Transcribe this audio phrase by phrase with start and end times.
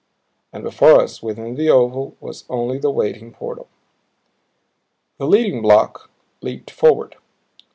[0.51, 3.67] And before us within the oval was only the waiting portal.
[5.19, 6.09] The leading block
[6.41, 7.17] leaped forward.